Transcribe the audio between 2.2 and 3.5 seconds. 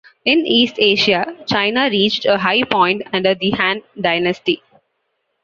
a high point under